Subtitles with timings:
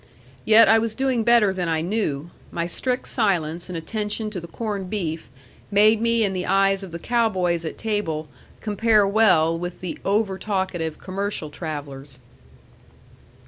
[0.45, 4.47] Yet I was doing better than I knew; my strict silence and attention to the
[4.47, 5.29] corned beef
[5.69, 8.27] made me in the eyes of the cow boys at table
[8.61, 12.17] compare well with the over talkative commercial travellers.